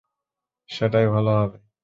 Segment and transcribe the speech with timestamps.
[0.69, 1.57] সেটাই ভালো হবে।